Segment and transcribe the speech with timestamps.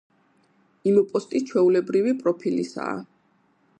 [0.91, 2.97] იმპოსტი ჩვეულებრივი პროფილისაა.